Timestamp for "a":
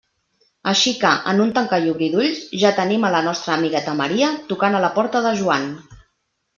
3.05-3.13, 4.83-4.85